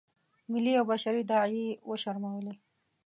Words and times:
ملي 0.51 0.73
او 0.79 0.85
بشري 0.91 1.23
داعیې 1.31 1.63
یې 1.69 1.79
وشرمولې. 1.89 2.53